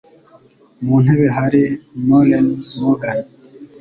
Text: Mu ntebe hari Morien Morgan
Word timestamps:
Mu 0.85 0.95
ntebe 1.03 1.27
hari 1.37 1.61
Morien 2.07 2.47
Morgan 2.79 3.19